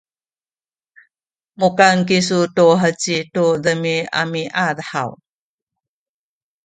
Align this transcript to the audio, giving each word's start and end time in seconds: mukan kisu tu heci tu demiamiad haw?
mukan 1.59 1.97
kisu 2.07 2.39
tu 2.55 2.67
heci 2.81 3.17
tu 3.33 3.43
demiamiad 3.63 4.77
haw? 4.91 5.11